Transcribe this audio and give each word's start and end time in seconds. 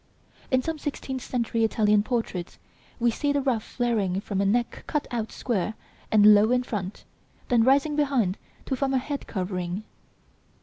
In 0.49 0.63
some 0.63 0.79
sixteenth 0.79 1.21
century 1.21 1.63
Italian 1.63 2.01
portraits 2.01 2.57
we 2.99 3.11
see 3.11 3.31
the 3.31 3.39
ruff 3.43 3.61
flaring 3.63 4.19
from 4.19 4.41
a 4.41 4.47
neck 4.47 4.83
cut 4.87 5.07
out 5.11 5.31
square 5.31 5.75
and 6.11 6.33
low 6.33 6.49
in 6.49 6.63
front, 6.63 7.03
then 7.49 7.63
rising 7.63 7.95
behind 7.95 8.39
to 8.65 8.75
form 8.75 8.95
a 8.95 8.97
head 8.97 9.27
covering. 9.27 9.83